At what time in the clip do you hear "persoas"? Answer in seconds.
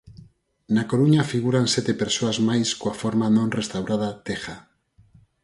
2.03-2.37